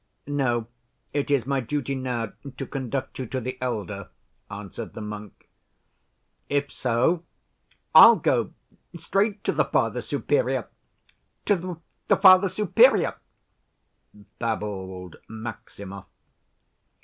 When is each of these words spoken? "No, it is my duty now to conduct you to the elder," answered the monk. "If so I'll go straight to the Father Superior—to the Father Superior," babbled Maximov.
"No, 0.25 0.65
it 1.13 1.29
is 1.29 1.45
my 1.45 1.59
duty 1.59 1.93
now 1.93 2.33
to 2.57 2.65
conduct 2.65 3.19
you 3.19 3.27
to 3.27 3.39
the 3.39 3.55
elder," 3.61 4.09
answered 4.49 4.93
the 4.93 5.01
monk. 5.01 5.47
"If 6.49 6.71
so 6.71 7.23
I'll 7.93 8.15
go 8.15 8.51
straight 8.97 9.43
to 9.43 9.51
the 9.51 9.65
Father 9.65 10.01
Superior—to 10.01 11.79
the 12.07 12.17
Father 12.17 12.49
Superior," 12.49 13.19
babbled 14.39 15.17
Maximov. 15.29 16.05